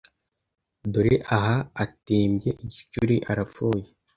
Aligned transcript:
Dore 0.91 1.15
aha 1.35 1.55
atembye 1.83 2.49
igicuri 2.65 3.15
arapfuye 3.31 3.85